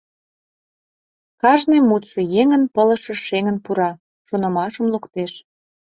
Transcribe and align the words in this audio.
Кажне 1.41 1.77
мутшо 1.89 2.19
еҥын 2.41 2.63
пылышыш 2.73 3.19
шеҥын 3.27 3.57
пура, 3.65 3.91
шонымашым 4.27 4.85
луктеш. 4.93 5.31